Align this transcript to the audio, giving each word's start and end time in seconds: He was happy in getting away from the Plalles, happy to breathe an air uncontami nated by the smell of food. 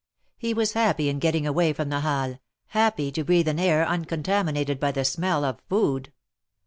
He 0.35 0.55
was 0.55 0.71
happy 0.73 1.09
in 1.09 1.19
getting 1.19 1.45
away 1.45 1.73
from 1.73 1.89
the 1.89 1.99
Plalles, 2.01 2.39
happy 2.69 3.11
to 3.11 3.23
breathe 3.23 3.47
an 3.47 3.59
air 3.59 3.85
uncontami 3.85 4.51
nated 4.65 4.79
by 4.79 4.91
the 4.91 5.05
smell 5.05 5.45
of 5.45 5.61
food. 5.69 6.11